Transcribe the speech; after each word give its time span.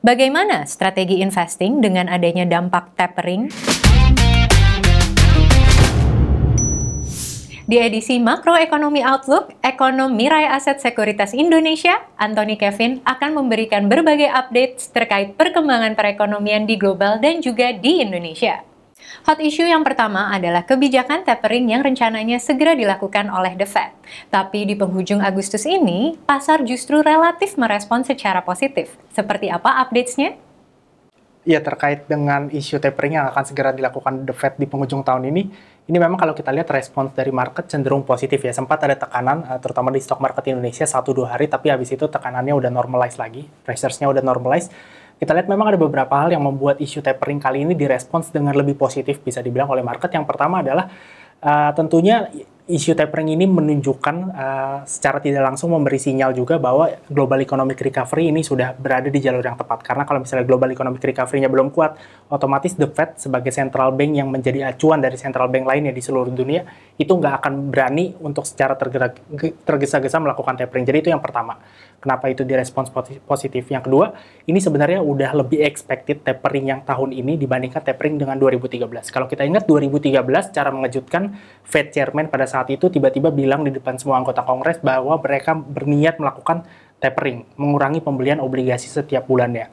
Bagaimana 0.00 0.64
strategi 0.64 1.20
investing 1.20 1.84
dengan 1.84 2.08
adanya 2.08 2.48
dampak 2.48 2.96
tapering? 2.96 3.52
Di 7.68 7.76
edisi 7.76 8.16
Makroekonomi 8.16 9.04
Outlook, 9.04 9.52
ekonomi 9.60 10.24
Rai 10.24 10.48
Aset 10.48 10.80
Sekuritas 10.80 11.36
Indonesia, 11.36 12.00
Anthony 12.16 12.56
Kevin 12.56 13.04
akan 13.04 13.44
memberikan 13.44 13.92
berbagai 13.92 14.32
update 14.32 14.88
terkait 14.88 15.36
perkembangan 15.36 15.92
perekonomian 15.92 16.64
di 16.64 16.80
global 16.80 17.20
dan 17.20 17.44
juga 17.44 17.76
di 17.76 18.00
Indonesia. 18.00 18.69
Hot 19.28 19.36
issue 19.38 19.68
yang 19.68 19.84
pertama 19.84 20.32
adalah 20.32 20.64
kebijakan 20.64 21.28
tapering 21.28 21.68
yang 21.68 21.84
rencananya 21.84 22.40
segera 22.40 22.72
dilakukan 22.72 23.28
oleh 23.28 23.52
The 23.58 23.68
Fed. 23.68 23.92
Tapi 24.32 24.64
di 24.64 24.74
penghujung 24.74 25.20
Agustus 25.20 25.68
ini, 25.68 26.16
pasar 26.24 26.64
justru 26.64 27.04
relatif 27.04 27.60
merespon 27.60 28.00
secara 28.02 28.40
positif. 28.40 28.96
Seperti 29.12 29.52
apa 29.52 29.84
updates-nya? 29.84 30.40
Ya, 31.44 31.60
terkait 31.64 32.04
dengan 32.04 32.52
isu 32.52 32.80
tapering 32.80 33.16
yang 33.16 33.26
akan 33.32 33.44
segera 33.48 33.72
dilakukan 33.72 34.28
The 34.28 34.34
Fed 34.36 34.54
di 34.60 34.68
penghujung 34.68 35.00
tahun 35.00 35.24
ini, 35.32 35.42
ini 35.90 35.98
memang 35.98 36.20
kalau 36.20 36.36
kita 36.36 36.54
lihat 36.54 36.70
respons 36.70 37.10
dari 37.18 37.34
market 37.34 37.66
cenderung 37.66 38.06
positif 38.06 38.38
ya. 38.38 38.54
Sempat 38.54 38.86
ada 38.86 38.94
tekanan, 38.94 39.42
eh, 39.42 39.58
terutama 39.58 39.90
di 39.90 39.98
stock 39.98 40.22
market 40.22 40.46
Indonesia, 40.46 40.86
1-2 40.86 41.26
hari, 41.26 41.50
tapi 41.50 41.72
habis 41.72 41.90
itu 41.90 42.06
tekanannya 42.06 42.54
udah 42.54 42.70
normalize 42.70 43.18
lagi, 43.18 43.50
pressures-nya 43.66 44.06
udah 44.06 44.22
normalize 44.22 44.70
kita 45.20 45.36
lihat 45.36 45.52
memang 45.52 45.68
ada 45.68 45.76
beberapa 45.76 46.16
hal 46.16 46.32
yang 46.32 46.40
membuat 46.40 46.80
isu 46.80 47.04
tapering 47.04 47.36
kali 47.36 47.68
ini 47.68 47.76
direspons 47.76 48.32
dengan 48.32 48.56
lebih 48.56 48.72
positif 48.72 49.20
bisa 49.20 49.44
dibilang 49.44 49.68
oleh 49.68 49.84
market. 49.84 50.08
Yang 50.08 50.24
pertama 50.24 50.64
adalah 50.64 50.88
uh, 51.44 51.70
tentunya 51.76 52.32
isu 52.70 52.94
tapering 52.94 53.34
ini 53.34 53.50
menunjukkan 53.50 54.16
uh, 54.30 54.78
secara 54.86 55.18
tidak 55.18 55.42
langsung 55.42 55.74
memberi 55.74 55.98
sinyal 55.98 56.30
juga 56.30 56.62
bahwa 56.62 56.86
global 57.10 57.42
economic 57.42 57.82
recovery 57.82 58.30
ini 58.30 58.46
sudah 58.46 58.70
berada 58.78 59.10
di 59.10 59.18
jalur 59.18 59.42
yang 59.42 59.58
tepat. 59.58 59.82
Karena 59.82 60.06
kalau 60.06 60.22
misalnya 60.22 60.46
global 60.46 60.70
economic 60.70 61.02
recovery-nya 61.02 61.50
belum 61.50 61.74
kuat, 61.74 61.98
otomatis 62.30 62.78
the 62.78 62.86
Fed 62.86 63.18
sebagai 63.18 63.50
central 63.50 63.90
bank 63.98 64.12
yang 64.14 64.30
menjadi 64.30 64.70
acuan 64.70 65.02
dari 65.02 65.18
central 65.18 65.50
bank 65.50 65.66
lainnya 65.66 65.90
di 65.90 65.98
seluruh 65.98 66.30
dunia, 66.30 66.62
itu 66.94 67.10
nggak 67.10 67.42
akan 67.42 67.74
berani 67.74 68.14
untuk 68.22 68.46
secara 68.46 68.78
tergesa-gesa 69.66 70.22
melakukan 70.22 70.54
tapering. 70.54 70.86
Jadi 70.86 70.98
itu 71.06 71.10
yang 71.10 71.22
pertama. 71.22 71.58
Kenapa 72.00 72.32
itu 72.32 72.48
direspons 72.48 72.88
positif? 73.28 73.68
Yang 73.68 73.84
kedua, 73.92 74.16
ini 74.48 74.56
sebenarnya 74.56 75.04
udah 75.04 75.36
lebih 75.44 75.60
expected 75.60 76.24
tapering 76.24 76.72
yang 76.72 76.80
tahun 76.80 77.12
ini 77.12 77.36
dibandingkan 77.36 77.84
tapering 77.84 78.16
dengan 78.16 78.40
2013. 78.40 78.88
Kalau 79.12 79.28
kita 79.28 79.44
ingat 79.44 79.68
2013, 79.68 80.16
cara 80.48 80.72
mengejutkan 80.72 81.36
Fed 81.60 81.92
Chairman 81.92 82.32
pada 82.32 82.48
saat 82.48 82.59
saat 82.60 82.76
itu 82.76 82.92
tiba-tiba 82.92 83.32
bilang 83.32 83.64
di 83.64 83.72
depan 83.72 83.96
semua 83.96 84.20
anggota 84.20 84.44
Kongres 84.44 84.84
bahwa 84.84 85.16
mereka 85.16 85.56
berniat 85.56 86.20
melakukan 86.20 86.68
tapering, 87.00 87.48
mengurangi 87.56 88.04
pembelian 88.04 88.36
obligasi 88.36 88.84
setiap 88.84 89.24
bulannya. 89.24 89.72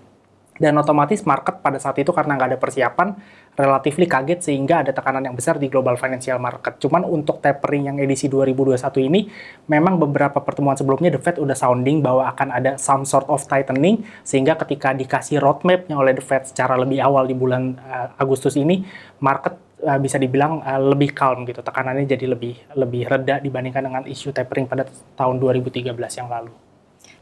Dan 0.56 0.74
otomatis 0.80 1.22
market 1.28 1.60
pada 1.60 1.84
saat 1.84 2.00
itu 2.00 2.16
karena 2.16 2.40
nggak 2.40 2.56
ada 2.56 2.60
persiapan, 2.64 3.14
relatif 3.60 4.00
kaget 4.00 4.40
sehingga 4.40 4.82
ada 4.88 4.96
tekanan 4.96 5.28
yang 5.28 5.36
besar 5.36 5.60
di 5.60 5.68
global 5.68 6.00
financial 6.00 6.40
market. 6.40 6.80
Cuman 6.80 7.04
untuk 7.04 7.44
tapering 7.44 7.92
yang 7.92 8.00
edisi 8.00 8.32
2021 8.32 8.80
ini, 9.06 9.28
memang 9.68 10.00
beberapa 10.00 10.40
pertemuan 10.40 10.80
sebelumnya 10.80 11.12
The 11.12 11.22
Fed 11.22 11.38
udah 11.44 11.54
sounding 11.60 12.00
bahwa 12.00 12.32
akan 12.32 12.56
ada 12.56 12.72
some 12.80 13.04
sort 13.04 13.28
of 13.28 13.44
tightening, 13.46 14.08
sehingga 14.24 14.56
ketika 14.64 14.96
dikasih 14.96 15.44
roadmap-nya 15.44 15.94
oleh 15.94 16.16
The 16.16 16.24
Fed 16.24 16.50
secara 16.50 16.80
lebih 16.80 17.04
awal 17.04 17.28
di 17.28 17.36
bulan 17.36 17.78
uh, 17.84 18.18
Agustus 18.18 18.56
ini, 18.56 18.82
market 19.20 19.67
uh, 19.84 20.00
bisa 20.02 20.18
dibilang 20.18 20.62
uh, 20.64 20.82
lebih 20.94 21.14
calm 21.14 21.46
gitu 21.46 21.62
tekanannya 21.62 22.10
jadi 22.10 22.26
lebih 22.30 22.56
lebih 22.74 23.04
reda 23.06 23.42
dibandingkan 23.42 23.84
dengan 23.86 24.04
isu 24.08 24.34
tapering 24.34 24.66
pada 24.66 24.88
tahun 25.18 25.38
2013 25.38 25.94
yang 25.94 26.30
lalu. 26.30 26.54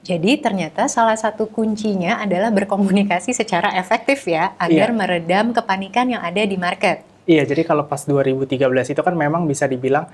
Jadi 0.06 0.38
ternyata 0.38 0.86
salah 0.86 1.17
satu 1.17 1.50
kuncinya 1.50 2.22
adalah 2.22 2.53
berkomunikasi 2.53 3.33
secara 3.33 3.73
efektif 3.73 4.30
ya 4.30 4.53
agar 4.61 4.94
yeah. 4.94 4.98
meredam 4.98 5.50
kepanikan 5.50 6.06
yang 6.06 6.22
ada 6.22 6.45
di 6.45 6.53
market. 6.61 7.02
Iya, 7.26 7.42
jadi 7.42 7.66
kalau 7.66 7.89
pas 7.89 8.06
2013 8.06 8.53
itu 8.94 9.02
kan 9.02 9.17
memang 9.17 9.50
bisa 9.50 9.66
dibilang 9.66 10.05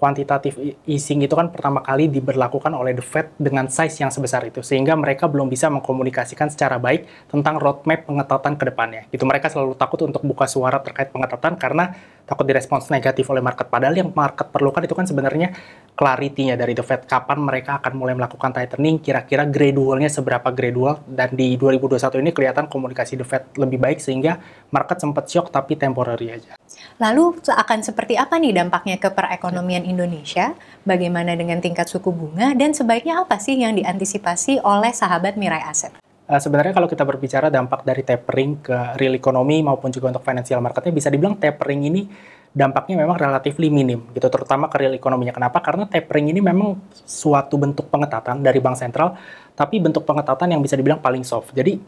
kuantitatif 0.00 0.56
easing 0.88 1.20
itu 1.20 1.36
kan 1.36 1.52
pertama 1.52 1.84
kali 1.84 2.08
diberlakukan 2.08 2.72
oleh 2.72 2.96
The 2.96 3.04
Fed 3.04 3.36
dengan 3.36 3.68
size 3.68 4.00
yang 4.00 4.08
sebesar 4.08 4.40
itu 4.48 4.64
sehingga 4.64 4.96
mereka 4.96 5.28
belum 5.28 5.52
bisa 5.52 5.68
mengkomunikasikan 5.68 6.48
secara 6.48 6.80
baik 6.80 7.04
tentang 7.28 7.60
roadmap 7.60 8.08
pengetatan 8.08 8.56
ke 8.56 8.64
depannya. 8.72 9.04
Itu 9.12 9.28
mereka 9.28 9.52
selalu 9.52 9.76
takut 9.76 10.00
untuk 10.08 10.24
buka 10.24 10.48
suara 10.48 10.80
terkait 10.80 11.12
pengetatan 11.12 11.60
karena 11.60 11.92
takut 12.24 12.48
direspons 12.48 12.88
negatif 12.88 13.28
oleh 13.28 13.44
market. 13.44 13.68
Padahal 13.68 13.92
yang 13.92 14.08
market 14.16 14.48
perlukan 14.48 14.80
itu 14.80 14.96
kan 14.96 15.04
sebenarnya 15.04 15.52
clarity-nya 15.92 16.56
dari 16.56 16.72
The 16.72 16.86
Fed 16.86 17.04
kapan 17.04 17.44
mereka 17.44 17.76
akan 17.84 17.92
mulai 17.92 18.16
melakukan 18.16 18.56
tightening, 18.56 19.04
kira-kira 19.04 19.44
gradualnya 19.44 20.08
seberapa 20.08 20.48
gradual 20.48 21.04
dan 21.04 21.36
di 21.36 21.60
2021 21.60 22.24
ini 22.24 22.30
kelihatan 22.32 22.72
komunikasi 22.72 23.20
The 23.20 23.26
Fed 23.28 23.44
lebih 23.60 23.76
baik 23.76 24.00
sehingga 24.00 24.40
market 24.72 24.96
sempat 25.02 25.28
shock 25.28 25.52
tapi 25.52 25.76
temporary 25.76 26.40
aja. 26.40 26.59
Lalu 27.00 27.40
akan 27.48 27.80
seperti 27.80 28.20
apa 28.20 28.36
nih 28.36 28.52
dampaknya 28.60 29.00
ke 29.00 29.08
perekonomian 29.08 29.88
Indonesia? 29.88 30.52
Bagaimana 30.84 31.32
dengan 31.32 31.56
tingkat 31.56 31.88
suku 31.88 32.12
bunga 32.12 32.52
dan 32.52 32.76
sebaiknya 32.76 33.24
apa 33.24 33.40
sih 33.40 33.56
yang 33.56 33.72
diantisipasi 33.72 34.60
oleh 34.60 34.92
sahabat 34.92 35.40
Mirai 35.40 35.64
Aset? 35.64 35.96
Uh, 36.28 36.36
sebenarnya 36.36 36.76
kalau 36.76 36.84
kita 36.92 37.08
berbicara 37.08 37.48
dampak 37.48 37.88
dari 37.88 38.04
tapering 38.04 38.60
ke 38.60 39.00
real 39.00 39.16
economy 39.16 39.64
maupun 39.64 39.88
juga 39.88 40.12
untuk 40.12 40.20
financial 40.20 40.60
marketnya 40.60 40.92
bisa 40.92 41.08
dibilang 41.08 41.40
tapering 41.40 41.88
ini 41.88 42.04
dampaknya 42.52 43.00
memang 43.00 43.16
relatif 43.16 43.56
minim 43.56 44.04
gitu 44.12 44.28
terutama 44.28 44.68
ke 44.68 44.76
real 44.84 44.92
ekonominya. 44.92 45.32
Kenapa? 45.32 45.56
Karena 45.64 45.88
tapering 45.88 46.36
ini 46.36 46.44
memang 46.44 46.76
suatu 46.92 47.56
bentuk 47.56 47.88
pengetatan 47.88 48.44
dari 48.44 48.60
bank 48.60 48.76
sentral 48.76 49.16
tapi 49.56 49.80
bentuk 49.80 50.04
pengetatan 50.04 50.52
yang 50.52 50.60
bisa 50.60 50.76
dibilang 50.76 51.00
paling 51.00 51.24
soft. 51.24 51.56
Jadi 51.56 51.80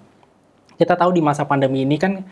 kita 0.81 0.97
tahu 0.97 1.13
di 1.13 1.21
masa 1.21 1.45
pandemi 1.45 1.85
ini 1.85 2.01
kan 2.01 2.25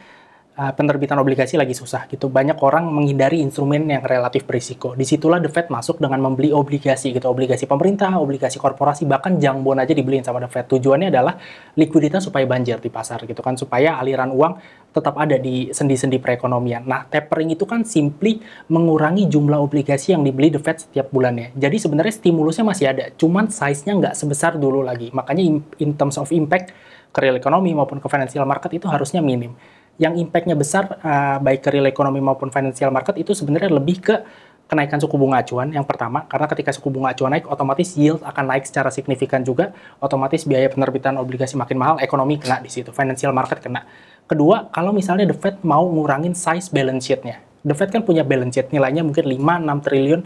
uh, 0.60 0.72
penerbitan 0.76 1.16
obligasi 1.16 1.56
lagi 1.56 1.72
susah 1.72 2.04
gitu. 2.12 2.28
Banyak 2.28 2.60
orang 2.60 2.84
menghindari 2.92 3.40
instrumen 3.40 3.88
yang 3.88 4.04
relatif 4.04 4.44
berisiko. 4.44 4.92
Di 4.92 5.08
situlah 5.08 5.40
The 5.40 5.48
Fed 5.48 5.72
masuk 5.72 5.96
dengan 5.96 6.20
membeli 6.20 6.52
obligasi 6.52 7.16
gitu, 7.16 7.24
obligasi 7.32 7.64
pemerintah, 7.64 8.12
obligasi 8.20 8.60
korporasi, 8.60 9.08
bahkan 9.08 9.40
jang 9.40 9.64
bond 9.64 9.80
aja 9.80 9.96
dibeliin 9.96 10.20
sama 10.20 10.44
The 10.44 10.52
Fed. 10.52 10.68
Tujuannya 10.68 11.08
adalah 11.08 11.40
likuiditas 11.80 12.28
supaya 12.28 12.44
banjir 12.44 12.76
di 12.76 12.92
pasar 12.92 13.24
gitu 13.24 13.40
kan, 13.40 13.56
supaya 13.56 13.96
aliran 13.96 14.36
uang 14.36 14.60
tetap 14.90 15.16
ada 15.16 15.38
di 15.38 15.70
sendi-sendi 15.70 16.18
perekonomian. 16.18 16.82
Nah, 16.84 17.06
tapering 17.06 17.54
itu 17.54 17.64
kan 17.64 17.86
simply 17.86 18.42
mengurangi 18.68 19.30
jumlah 19.30 19.56
obligasi 19.56 20.12
yang 20.12 20.26
dibeli 20.26 20.52
The 20.52 20.60
Fed 20.60 20.84
setiap 20.84 21.08
bulannya. 21.08 21.56
Jadi 21.56 21.80
sebenarnya 21.80 22.14
stimulusnya 22.20 22.66
masih 22.66 22.86
ada, 22.90 23.08
cuman 23.16 23.48
size-nya 23.48 23.96
nggak 23.96 24.14
sebesar 24.18 24.58
dulu 24.60 24.84
lagi. 24.84 25.08
Makanya 25.14 25.42
in 25.80 25.90
terms 25.94 26.18
of 26.18 26.28
impact 26.34 26.74
ke 27.10 27.18
real 27.22 27.38
economy 27.38 27.74
maupun 27.74 27.98
ke 27.98 28.06
financial 28.06 28.46
market 28.46 28.70
itu 28.70 28.86
harusnya 28.86 29.18
minim 29.18 29.54
yang 30.00 30.16
impactnya 30.16 30.56
besar 30.56 30.96
uh, 31.04 31.36
baik 31.44 31.60
ke 31.60 31.68
real 31.76 31.84
economy 31.84 32.24
maupun 32.24 32.48
financial 32.48 32.88
market 32.88 33.20
itu 33.20 33.36
sebenarnya 33.36 33.68
lebih 33.68 34.00
ke 34.00 34.16
kenaikan 34.64 34.96
suku 34.96 35.20
bunga 35.20 35.44
acuan 35.44 35.68
yang 35.76 35.84
pertama 35.84 36.24
karena 36.24 36.46
ketika 36.48 36.72
suku 36.72 36.88
bunga 36.88 37.12
acuan 37.12 37.36
naik 37.36 37.44
otomatis 37.44 37.92
yield 38.00 38.24
akan 38.24 38.54
naik 38.54 38.64
secara 38.64 38.88
signifikan 38.88 39.44
juga 39.44 39.76
otomatis 40.00 40.48
biaya 40.48 40.72
penerbitan 40.72 41.20
obligasi 41.20 41.60
makin 41.60 41.76
mahal 41.76 41.96
ekonomi 42.00 42.40
kena 42.40 42.64
di 42.64 42.72
situ 42.72 42.94
financial 42.96 43.36
market 43.36 43.60
kena 43.60 43.84
kedua 44.24 44.72
kalau 44.72 44.96
misalnya 44.96 45.28
the 45.28 45.36
Fed 45.36 45.60
mau 45.66 45.84
ngurangin 45.84 46.32
size 46.32 46.72
balance 46.72 47.04
sheet-nya 47.04 47.42
the 47.60 47.76
Fed 47.76 47.92
kan 47.92 48.00
punya 48.00 48.24
balance 48.24 48.56
sheet 48.56 48.72
nilainya 48.72 49.04
mungkin 49.04 49.28
5-6 49.28 49.84
triliun 49.84 50.22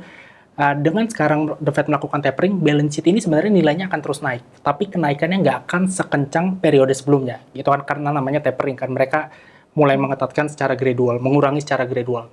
Uh, 0.54 0.70
dengan 0.78 1.02
sekarang 1.10 1.58
The 1.58 1.74
Fed 1.74 1.90
melakukan 1.90 2.22
tapering, 2.22 2.62
balance 2.62 2.94
sheet 2.94 3.10
ini 3.10 3.18
sebenarnya 3.18 3.50
nilainya 3.50 3.90
akan 3.90 3.98
terus 3.98 4.22
naik. 4.22 4.38
Tapi 4.62 4.86
kenaikannya 4.86 5.42
nggak 5.42 5.66
akan 5.66 5.90
sekencang 5.90 6.62
periode 6.62 6.94
sebelumnya. 6.94 7.42
Gitu 7.50 7.66
kan, 7.66 7.82
karena 7.82 8.14
namanya 8.14 8.38
tapering 8.38 8.78
kan. 8.78 8.86
Mereka 8.86 9.34
mulai 9.74 9.98
mengetatkan 9.98 10.46
secara 10.46 10.78
gradual, 10.78 11.18
mengurangi 11.18 11.62
secara 11.62 11.84
gradual. 11.84 12.30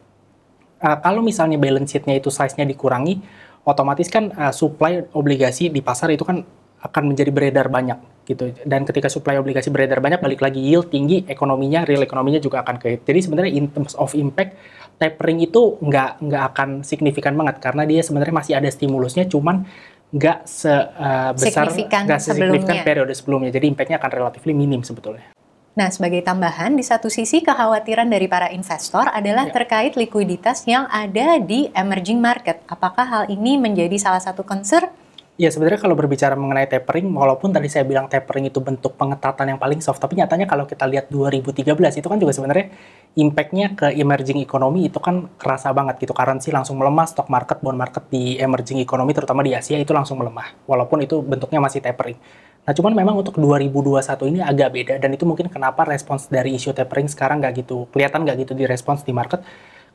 Uh, 0.82 0.98
kalau 1.02 1.22
misalnya 1.22 1.62
balance 1.62 1.94
sheet-nya 1.94 2.18
itu 2.18 2.30
size-nya 2.34 2.66
dikurangi, 2.66 3.22
otomatis 3.66 4.10
kan 4.10 4.34
uh, 4.34 4.54
supply 4.54 5.06
obligasi 5.14 5.70
di 5.70 5.82
pasar 5.82 6.10
itu 6.14 6.26
kan 6.26 6.42
akan 6.82 7.14
menjadi 7.14 7.30
beredar 7.30 7.70
banyak 7.70 8.26
gitu. 8.26 8.54
Dan 8.66 8.90
ketika 8.90 9.06
supply 9.06 9.38
obligasi 9.38 9.70
beredar 9.70 10.02
banyak, 10.02 10.18
balik 10.18 10.42
lagi 10.42 10.58
yield 10.58 10.90
tinggi, 10.90 11.22
ekonominya, 11.30 11.86
real 11.86 12.02
ekonominya 12.02 12.42
juga 12.42 12.66
akan 12.66 12.82
ke 12.82 13.06
Jadi 13.06 13.20
sebenarnya 13.22 13.54
in 13.54 13.70
terms 13.70 13.94
of 13.94 14.18
impact, 14.18 14.58
tapering 14.98 15.46
itu 15.46 15.78
nggak 15.78 16.26
nggak 16.26 16.44
akan 16.54 16.70
signifikan 16.82 17.38
banget 17.38 17.62
karena 17.62 17.86
dia 17.86 18.02
sebenarnya 18.02 18.34
masih 18.34 18.54
ada 18.58 18.70
stimulusnya, 18.70 19.30
cuman 19.30 19.66
nggak 20.12 20.44
sebesar 20.44 21.70
uh, 21.70 21.74
nggak 22.10 22.22
sesignifikan 22.22 22.78
periode 22.82 23.14
sebelumnya. 23.14 23.54
Jadi 23.54 23.66
impactnya 23.70 23.98
akan 24.02 24.12
relatif 24.12 24.42
minim 24.50 24.82
sebetulnya. 24.82 25.41
Nah, 25.72 25.88
sebagai 25.88 26.20
tambahan, 26.20 26.76
di 26.76 26.84
satu 26.84 27.08
sisi 27.08 27.40
kekhawatiran 27.40 28.04
dari 28.12 28.28
para 28.28 28.52
investor 28.52 29.08
adalah 29.08 29.48
ya. 29.48 29.56
terkait 29.56 29.96
likuiditas 29.96 30.68
yang 30.68 30.84
ada 30.92 31.40
di 31.40 31.72
emerging 31.72 32.20
market. 32.20 32.60
Apakah 32.68 33.08
hal 33.08 33.24
ini 33.32 33.56
menjadi 33.56 33.96
salah 33.96 34.20
satu 34.20 34.44
concern? 34.44 34.92
Ya, 35.40 35.48
sebenarnya 35.48 35.80
kalau 35.80 35.96
berbicara 35.96 36.36
mengenai 36.36 36.68
tapering, 36.68 37.08
walaupun 37.16 37.56
tadi 37.56 37.72
saya 37.72 37.88
bilang 37.88 38.12
tapering 38.12 38.52
itu 38.52 38.60
bentuk 38.60 39.00
pengetatan 39.00 39.56
yang 39.56 39.60
paling 39.64 39.80
soft, 39.80 40.04
tapi 40.04 40.20
nyatanya 40.20 40.44
kalau 40.44 40.68
kita 40.68 40.84
lihat 40.84 41.08
2013 41.08 41.72
itu 42.04 42.08
kan 42.12 42.20
juga 42.20 42.36
sebenarnya 42.36 42.68
impact-nya 43.16 43.68
ke 43.74 43.88
emerging 43.96 44.44
economy 44.44 44.92
itu 44.92 45.00
kan 45.00 45.32
kerasa 45.40 45.72
banget 45.72 46.04
gitu. 46.04 46.12
Currency 46.12 46.52
langsung 46.52 46.78
melemah, 46.78 47.08
stock 47.08 47.32
market, 47.32 47.64
bond 47.64 47.80
market 47.80 48.12
di 48.12 48.36
emerging 48.38 48.84
economy 48.84 49.16
terutama 49.16 49.40
di 49.40 49.56
Asia 49.56 49.80
itu 49.80 49.96
langsung 49.96 50.20
melemah, 50.20 50.52
walaupun 50.68 51.00
itu 51.08 51.24
bentuknya 51.24 51.64
masih 51.64 51.80
tapering. 51.80 52.20
Nah, 52.62 52.78
cuman 52.78 52.94
memang 52.94 53.18
untuk 53.18 53.42
2021 53.42 54.30
ini 54.30 54.40
agak 54.40 54.70
beda 54.70 54.94
dan 55.02 55.10
itu 55.10 55.26
mungkin 55.26 55.50
kenapa 55.50 55.82
respons 55.82 56.30
dari 56.30 56.54
isu 56.54 56.78
tapering 56.78 57.10
sekarang 57.10 57.42
nggak 57.42 57.66
gitu 57.66 57.90
kelihatan 57.90 58.22
nggak 58.22 58.46
gitu 58.46 58.54
di 58.54 58.70
respons 58.70 59.02
di 59.02 59.10
market 59.10 59.42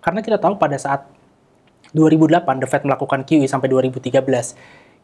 karena 0.03 0.19
kita 0.19 0.43
tahu 0.43 0.59
pada 0.59 0.75
saat 0.75 1.07
2008 1.95 2.43
The 2.43 2.67
Fed 2.67 2.83
melakukan 2.83 3.23
QE 3.23 3.47
sampai 3.47 3.71
2013 3.71 4.11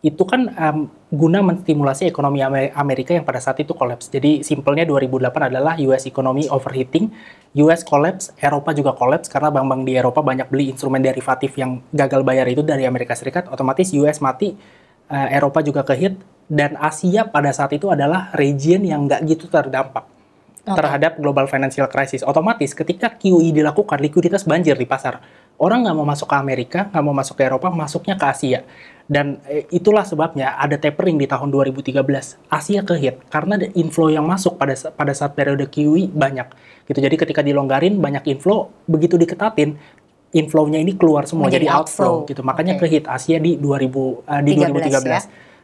itu 0.02 0.26
kan 0.26 0.50
um, 0.58 0.90
guna 1.14 1.46
menstimulasi 1.46 2.10
ekonomi 2.10 2.42
Amerika 2.74 3.14
yang 3.14 3.22
pada 3.22 3.38
saat 3.38 3.62
itu 3.62 3.70
kolaps. 3.70 4.10
Jadi 4.10 4.42
simpelnya 4.42 4.82
2008 4.82 5.54
adalah 5.54 5.78
US 5.78 6.10
economy 6.10 6.50
overheating, 6.50 7.06
US 7.62 7.86
collapse, 7.86 8.34
Eropa 8.42 8.74
juga 8.74 8.98
collapse 8.98 9.30
karena 9.30 9.54
bank-bank 9.54 9.86
di 9.86 9.94
Eropa 9.94 10.18
banyak 10.18 10.50
beli 10.50 10.74
instrumen 10.74 10.98
derivatif 10.98 11.54
yang 11.54 11.78
gagal 11.94 12.26
bayar 12.26 12.50
itu 12.50 12.66
dari 12.66 12.82
Amerika 12.82 13.14
Serikat, 13.14 13.46
otomatis 13.46 13.94
US 13.94 14.18
mati, 14.18 14.58
uh, 15.06 15.28
Eropa 15.30 15.62
juga 15.62 15.86
kehit, 15.86 16.18
dan 16.52 16.76
Asia 16.76 17.24
pada 17.24 17.48
saat 17.48 17.72
itu 17.72 17.88
adalah 17.88 18.28
region 18.36 18.84
yang 18.84 19.08
nggak 19.08 19.24
gitu 19.24 19.48
terdampak 19.48 20.04
okay. 20.60 20.76
terhadap 20.76 21.16
global 21.16 21.48
financial 21.48 21.88
crisis. 21.88 22.20
Otomatis 22.20 22.76
ketika 22.76 23.08
QE 23.16 23.56
dilakukan, 23.56 23.96
likuiditas 23.96 24.44
banjir 24.44 24.76
di 24.76 24.84
pasar. 24.84 25.24
Orang 25.56 25.88
nggak 25.88 25.96
mau 25.96 26.04
masuk 26.04 26.28
ke 26.28 26.36
Amerika, 26.36 26.92
nggak 26.92 27.04
mau 27.08 27.16
masuk 27.16 27.40
ke 27.40 27.48
Eropa, 27.48 27.72
masuknya 27.72 28.20
ke 28.20 28.26
Asia. 28.28 28.60
Dan 29.08 29.40
eh, 29.48 29.64
itulah 29.72 30.04
sebabnya 30.04 30.60
ada 30.60 30.76
tapering 30.76 31.16
di 31.16 31.24
tahun 31.24 31.48
2013. 31.48 32.04
Asia 32.52 32.80
kehit 32.84 33.24
karena 33.32 33.56
inflow 33.72 34.12
yang 34.12 34.28
masuk 34.28 34.60
pada 34.60 34.76
pada 34.92 35.12
saat 35.16 35.32
periode 35.32 35.72
QE 35.72 36.12
banyak. 36.12 36.52
Gitu. 36.84 36.98
Jadi 37.00 37.16
ketika 37.16 37.40
dilonggarin 37.40 37.96
banyak 37.96 38.28
inflow, 38.28 38.68
begitu 38.84 39.16
diketatin 39.16 39.80
inflow-nya 40.32 40.80
ini 40.80 40.96
keluar 40.96 41.28
semua 41.28 41.52
Menjadi 41.52 41.68
jadi 41.68 41.76
outflow, 41.76 42.24
outflow 42.24 42.28
gitu. 42.28 42.40
Makanya 42.44 42.74
okay. 42.76 42.88
kehit 42.88 43.04
Asia 43.08 43.36
di 43.40 43.60
2000 43.60 43.60
uh, 43.60 44.40
eh, 44.40 44.42
di 44.44 44.52
2013. 44.56 45.04
Ya? 45.04 45.20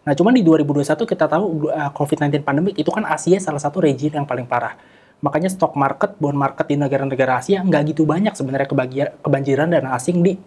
Nah, 0.08 0.16
cuman 0.16 0.32
di 0.32 0.40
2021 0.40 1.05
kita 1.05 1.28
tahu 1.28 1.69
uh, 1.69 1.93
COVID-19 1.93 2.40
pandemic 2.40 2.81
itu 2.81 2.88
kan 2.88 3.05
Asia 3.05 3.37
salah 3.37 3.60
satu 3.60 3.84
region 3.84 4.16
yang 4.16 4.25
paling 4.25 4.49
parah. 4.49 4.72
Makanya 5.20 5.52
stock 5.52 5.76
market, 5.76 6.16
bond 6.16 6.32
market 6.32 6.64
di 6.64 6.81
negara-negara 6.81 7.44
Asia 7.44 7.60
nggak 7.60 7.93
gitu 7.93 8.08
banyak 8.08 8.32
sebenarnya 8.32 8.72
kebanjiran 9.20 9.69
dana 9.69 9.93
asing 9.93 10.25
di 10.25 10.40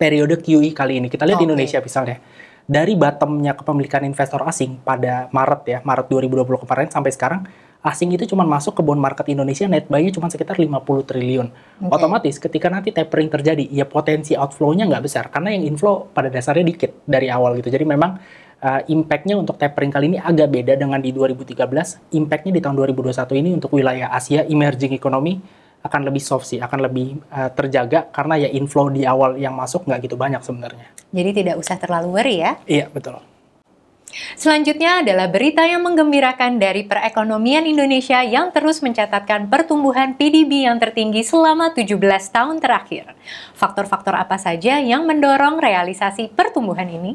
periode 0.00 0.40
QE 0.40 0.72
kali 0.72 0.96
ini. 0.96 1.12
Kita 1.12 1.28
lihat 1.28 1.36
okay. 1.36 1.44
di 1.44 1.48
Indonesia 1.52 1.78
misalnya. 1.84 2.16
Dari 2.70 2.96
bottomnya 2.96 3.52
kepemilikan 3.52 4.00
investor 4.06 4.46
asing 4.48 4.80
pada 4.80 5.28
Maret 5.28 5.62
ya, 5.68 5.78
Maret 5.84 6.06
2020 6.08 6.64
kemarin 6.64 6.88
sampai 6.88 7.10
sekarang, 7.12 7.40
asing 7.82 8.14
itu 8.14 8.30
cuma 8.30 8.46
masuk 8.46 8.78
ke 8.78 8.82
bond 8.86 9.02
market 9.02 9.26
Indonesia 9.26 9.66
net 9.66 9.90
buy-nya 9.90 10.14
cuma 10.14 10.30
sekitar 10.32 10.56
50 10.56 10.78
triliun. 11.04 11.48
Okay. 11.50 11.90
Otomatis 11.90 12.38
ketika 12.38 12.70
nanti 12.70 12.94
tapering 12.94 13.28
terjadi, 13.28 13.66
ya 13.68 13.84
potensi 13.84 14.38
outflow-nya 14.38 14.86
nggak 14.86 15.02
besar 15.04 15.28
karena 15.28 15.52
yang 15.52 15.66
inflow 15.66 16.08
pada 16.14 16.30
dasarnya 16.32 16.64
dikit 16.64 17.04
dari 17.04 17.26
awal 17.26 17.58
gitu. 17.58 17.68
Jadi 17.74 17.84
memang 17.84 18.22
uh, 18.60 18.80
impact-nya 18.86 19.36
untuk 19.36 19.56
tapering 19.56 19.92
kali 19.92 20.14
ini 20.14 20.18
agak 20.20 20.48
beda 20.48 20.76
dengan 20.76 21.00
di 21.00 21.10
2013. 21.10 21.56
Impact-nya 22.14 22.52
di 22.56 22.60
tahun 22.62 22.76
2021 22.78 23.40
ini 23.40 23.50
untuk 23.56 23.70
wilayah 23.74 24.12
Asia 24.12 24.44
emerging 24.46 24.94
economy 24.94 25.40
akan 25.80 26.00
lebih 26.04 26.20
soft 26.20 26.44
sih, 26.44 26.60
akan 26.60 26.78
lebih 26.84 27.16
uh, 27.32 27.48
terjaga 27.56 28.12
karena 28.12 28.36
ya 28.36 28.48
inflow 28.52 28.92
di 28.92 29.08
awal 29.08 29.40
yang 29.40 29.56
masuk 29.56 29.88
nggak 29.88 30.08
gitu 30.08 30.16
banyak 30.20 30.44
sebenarnya. 30.44 30.92
Jadi 31.08 31.30
tidak 31.32 31.56
usah 31.56 31.80
terlalu 31.80 32.08
worry 32.20 32.36
ya? 32.44 32.52
Iya, 32.68 32.92
betul. 32.92 33.16
Selanjutnya 34.34 35.06
adalah 35.06 35.30
berita 35.30 35.62
yang 35.62 35.86
menggembirakan 35.86 36.58
dari 36.58 36.82
perekonomian 36.82 37.62
Indonesia 37.62 38.20
yang 38.26 38.50
terus 38.50 38.82
mencatatkan 38.82 39.46
pertumbuhan 39.46 40.18
PDB 40.18 40.66
yang 40.66 40.82
tertinggi 40.82 41.22
selama 41.22 41.70
17 41.70 41.94
tahun 42.34 42.58
terakhir. 42.58 43.14
Faktor-faktor 43.54 44.18
apa 44.18 44.34
saja 44.36 44.82
yang 44.82 45.06
mendorong 45.06 45.62
realisasi 45.62 46.26
pertumbuhan 46.34 46.90
ini? 46.90 47.14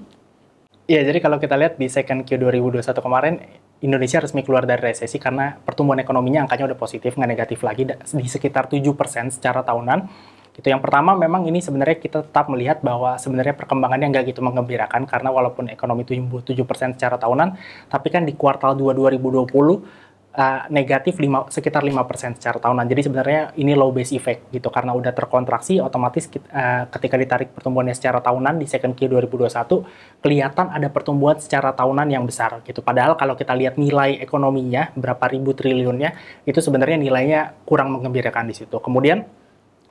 Iya, 0.85 1.01
jadi 1.01 1.17
kalau 1.17 1.41
kita 1.41 1.57
lihat 1.57 1.81
di 1.81 1.89
second 1.89 2.29
Q 2.29 2.37
2021 2.37 2.85
kemarin, 3.01 3.41
Indonesia 3.81 4.21
resmi 4.21 4.45
keluar 4.45 4.69
dari 4.69 4.85
resesi 4.85 5.17
karena 5.17 5.57
pertumbuhan 5.57 5.97
ekonominya 5.97 6.45
angkanya 6.45 6.69
udah 6.69 6.77
positif, 6.77 7.17
nggak 7.17 7.25
negatif 7.25 7.65
lagi, 7.65 7.89
di 7.89 8.29
sekitar 8.29 8.69
7% 8.69 9.33
secara 9.33 9.65
tahunan. 9.65 10.05
Itu 10.53 10.69
yang 10.69 10.85
pertama 10.85 11.17
memang 11.17 11.49
ini 11.49 11.57
sebenarnya 11.57 11.97
kita 11.97 12.29
tetap 12.29 12.53
melihat 12.53 12.85
bahwa 12.85 13.17
sebenarnya 13.17 13.57
perkembangannya 13.57 14.13
nggak 14.13 14.29
gitu 14.29 14.45
menggembirakan 14.45 15.09
karena 15.09 15.33
walaupun 15.33 15.73
ekonomi 15.73 16.05
tumbuh 16.05 16.45
7% 16.45 16.93
secara 16.93 17.17
tahunan, 17.17 17.57
tapi 17.89 18.13
kan 18.13 18.21
di 18.21 18.37
kuartal 18.37 18.77
2 18.77 18.93
2020 18.93 20.04
uh, 20.35 20.67
negatif 20.69 21.15
5, 21.17 21.49
sekitar 21.49 21.81
5% 21.81 22.37
secara 22.37 22.59
tahunan. 22.59 22.85
Jadi 22.85 23.01
sebenarnya 23.07 23.41
ini 23.55 23.73
low 23.73 23.95
base 23.95 24.13
effect 24.13 24.51
gitu 24.51 24.67
karena 24.67 24.91
udah 24.91 25.15
terkontraksi 25.15 25.79
otomatis 25.79 26.27
uh, 26.27 26.85
ketika 26.91 27.15
ditarik 27.15 27.49
pertumbuhannya 27.55 27.95
secara 27.95 28.19
tahunan 28.19 28.59
di 28.59 28.67
second 28.67 28.93
Q 28.93 29.07
2021 29.07 30.19
kelihatan 30.19 30.67
ada 30.75 30.87
pertumbuhan 30.91 31.39
secara 31.39 31.71
tahunan 31.71 32.07
yang 32.11 32.27
besar 32.27 32.59
gitu. 32.67 32.83
Padahal 32.83 33.15
kalau 33.15 33.39
kita 33.39 33.55
lihat 33.55 33.79
nilai 33.79 34.19
ekonominya 34.19 34.91
berapa 34.93 35.25
ribu 35.31 35.55
triliunnya 35.55 36.43
itu 36.43 36.59
sebenarnya 36.59 36.99
nilainya 36.99 37.55
kurang 37.63 37.95
mengembirakan 37.95 38.51
di 38.51 38.55
situ. 38.55 38.77
Kemudian 38.83 39.44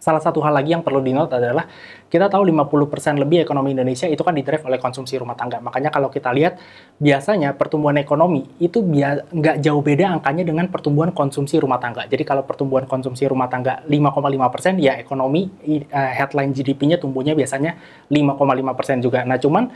salah 0.04 0.20
satu 0.20 0.44
hal 0.44 0.52
lagi 0.52 0.76
yang 0.76 0.84
perlu 0.84 1.00
dinot 1.00 1.32
adalah 1.32 1.64
kita 2.12 2.28
tahu 2.28 2.44
50% 2.44 3.16
lebih 3.16 3.40
ekonomi 3.40 3.72
Indonesia 3.72 4.04
itu 4.04 4.20
kan 4.20 4.36
didrive 4.36 4.60
oleh 4.68 4.76
konsumsi 4.76 5.16
rumah 5.16 5.32
tangga. 5.32 5.64
Makanya 5.64 5.88
kalau 5.88 6.12
kita 6.12 6.28
lihat 6.36 6.60
biasanya 7.00 7.56
pertumbuhan 7.56 7.96
ekonomi 7.96 8.44
itu 8.60 8.84
nggak 8.84 9.64
jauh 9.64 9.80
beda 9.80 10.20
angkanya 10.20 10.44
dengan 10.44 10.68
pertumbuhan 10.68 11.16
konsumsi 11.16 11.56
rumah 11.56 11.80
tangga. 11.80 12.04
Jadi 12.04 12.20
kalau 12.28 12.44
pertumbuhan 12.44 12.84
konsumsi 12.84 13.24
rumah 13.24 13.48
tangga 13.48 13.80
5,5% 13.88 14.76
ya 14.76 15.00
ekonomi 15.00 15.48
uh, 15.64 16.12
headline 16.12 16.52
GDP-nya 16.52 17.00
tumbuhnya 17.00 17.32
biasanya 17.32 17.80
5,5% 18.12 19.00
juga. 19.00 19.24
Nah 19.24 19.40
cuman 19.40 19.72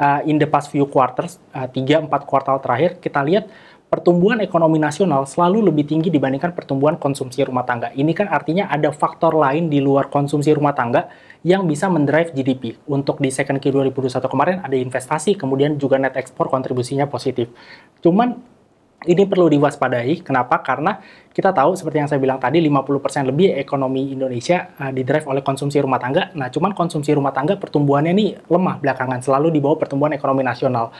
uh, 0.00 0.20
in 0.24 0.40
the 0.40 0.48
past 0.48 0.72
few 0.72 0.88
quarters, 0.88 1.36
uh, 1.52 1.68
3-4 1.68 2.08
kuartal 2.24 2.58
terakhir 2.64 2.98
kita 3.00 3.20
lihat 3.24 3.44
pertumbuhan 3.86 4.42
ekonomi 4.42 4.82
nasional 4.82 5.24
selalu 5.30 5.70
lebih 5.70 5.86
tinggi 5.86 6.10
dibandingkan 6.10 6.50
pertumbuhan 6.52 6.98
konsumsi 6.98 7.46
rumah 7.46 7.62
tangga. 7.62 7.94
Ini 7.94 8.10
kan 8.12 8.26
artinya 8.26 8.66
ada 8.66 8.90
faktor 8.90 9.38
lain 9.38 9.70
di 9.70 9.78
luar 9.78 10.10
konsumsi 10.10 10.50
rumah 10.50 10.74
tangga 10.74 11.06
yang 11.46 11.62
bisa 11.70 11.86
mendrive 11.86 12.34
GDP. 12.34 12.74
Untuk 12.90 13.22
di 13.22 13.30
second 13.30 13.62
Q 13.62 13.70
2021 13.70 14.26
kemarin 14.26 14.56
ada 14.66 14.74
investasi, 14.74 15.38
kemudian 15.38 15.78
juga 15.78 16.02
net 16.02 16.18
ekspor 16.18 16.50
kontribusinya 16.50 17.06
positif. 17.06 17.46
Cuman 18.02 18.56
ini 19.06 19.22
perlu 19.22 19.46
diwaspadai. 19.46 20.24
Kenapa? 20.26 20.58
Karena 20.66 20.98
kita 21.30 21.54
tahu 21.54 21.78
seperti 21.78 21.96
yang 22.02 22.08
saya 22.10 22.18
bilang 22.18 22.42
tadi 22.42 22.58
50% 22.58 23.30
lebih 23.30 23.54
ekonomi 23.54 24.10
Indonesia 24.10 24.72
uh, 24.82 24.90
didrive 24.90 25.30
oleh 25.30 25.46
konsumsi 25.46 25.78
rumah 25.78 26.02
tangga. 26.02 26.34
Nah, 26.34 26.50
cuman 26.50 26.74
konsumsi 26.74 27.14
rumah 27.14 27.30
tangga 27.30 27.54
pertumbuhannya 27.54 28.10
ini 28.16 28.34
lemah 28.50 28.82
belakangan, 28.82 29.22
selalu 29.22 29.54
di 29.54 29.60
bawah 29.62 29.78
pertumbuhan 29.78 30.16
ekonomi 30.16 30.42
nasional 30.42 30.90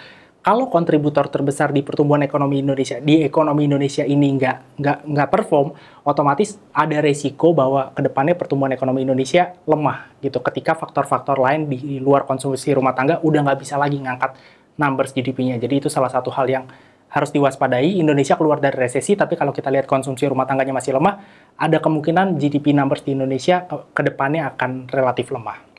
kalau 0.47 0.71
kontributor 0.71 1.27
terbesar 1.27 1.75
di 1.75 1.83
pertumbuhan 1.83 2.23
ekonomi 2.23 2.63
Indonesia 2.63 3.03
di 3.03 3.27
ekonomi 3.27 3.67
Indonesia 3.67 4.07
ini 4.07 4.31
nggak 4.39 4.79
nggak 4.79 4.99
nggak 5.11 5.29
perform, 5.35 5.75
otomatis 6.07 6.63
ada 6.71 7.03
resiko 7.03 7.51
bahwa 7.51 7.91
ke 7.91 8.07
depannya 8.07 8.39
pertumbuhan 8.39 8.71
ekonomi 8.71 9.03
Indonesia 9.03 9.59
lemah 9.67 10.23
gitu. 10.23 10.39
Ketika 10.39 10.79
faktor-faktor 10.79 11.43
lain 11.43 11.67
di 11.67 11.99
luar 11.99 12.31
konsumsi 12.31 12.71
rumah 12.71 12.95
tangga 12.95 13.19
udah 13.27 13.43
nggak 13.43 13.59
bisa 13.59 13.75
lagi 13.75 13.99
ngangkat 13.99 14.39
numbers 14.79 15.11
GDP-nya. 15.19 15.59
Jadi 15.59 15.83
itu 15.83 15.89
salah 15.91 16.15
satu 16.15 16.31
hal 16.31 16.47
yang 16.47 16.71
harus 17.11 17.35
diwaspadai. 17.35 17.99
Indonesia 17.99 18.39
keluar 18.39 18.63
dari 18.63 18.79
resesi, 18.79 19.19
tapi 19.19 19.35
kalau 19.35 19.51
kita 19.51 19.67
lihat 19.67 19.91
konsumsi 19.91 20.31
rumah 20.31 20.47
tangganya 20.47 20.79
masih 20.79 20.95
lemah, 20.95 21.27
ada 21.59 21.83
kemungkinan 21.83 22.39
GDP 22.39 22.71
numbers 22.71 23.03
di 23.03 23.19
Indonesia 23.19 23.67
ke 23.67 24.03
depannya 24.07 24.55
akan 24.55 24.95
relatif 24.95 25.35
lemah. 25.35 25.76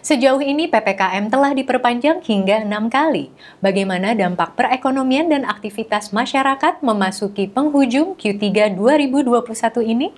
Sejauh 0.00 0.40
ini 0.40 0.66
PPKM 0.66 1.28
telah 1.28 1.52
diperpanjang 1.52 2.24
hingga 2.24 2.64
enam 2.64 2.88
kali. 2.88 3.28
Bagaimana 3.60 4.16
dampak 4.16 4.56
perekonomian 4.56 5.28
dan 5.28 5.42
aktivitas 5.44 6.10
masyarakat 6.10 6.80
memasuki 6.80 7.48
penghujung 7.48 8.16
Q3 8.16 8.76
2021 8.76 9.84
ini? 9.84 10.08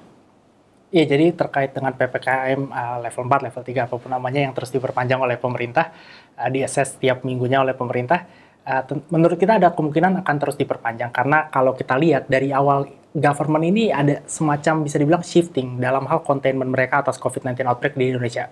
Ya, 0.94 1.02
jadi 1.02 1.34
terkait 1.34 1.74
dengan 1.74 1.92
PPKM 1.92 2.70
uh, 2.70 3.02
eh, 3.02 3.10
level 3.10 3.24
4, 3.26 3.46
level 3.50 3.62
3, 3.66 3.86
apa 3.90 3.94
pun 3.98 4.10
namanya 4.10 4.40
yang 4.46 4.54
terus 4.54 4.70
diperpanjang 4.70 5.18
oleh 5.18 5.34
pemerintah, 5.34 5.90
uh, 6.38 6.46
diakses 6.46 6.94
setiap 6.94 7.26
minggunya 7.26 7.58
oleh 7.58 7.74
pemerintah, 7.74 8.22
uh, 8.62 8.82
menurut 9.10 9.34
kita 9.34 9.58
ada 9.58 9.74
kemungkinan 9.74 10.22
akan 10.22 10.36
terus 10.38 10.54
diperpanjang. 10.54 11.10
Karena 11.10 11.50
kalau 11.50 11.74
kita 11.74 11.98
lihat 11.98 12.30
dari 12.30 12.54
awal 12.54 12.86
government 13.12 13.66
ini 13.66 13.90
ada 13.90 14.22
semacam 14.30 14.86
bisa 14.86 14.96
dibilang 15.02 15.26
shifting 15.26 15.82
dalam 15.82 16.06
hal 16.06 16.22
containment 16.22 16.70
mereka 16.70 17.02
atas 17.02 17.18
COVID-19 17.18 17.66
outbreak 17.66 17.98
di 17.98 18.14
Indonesia 18.14 18.46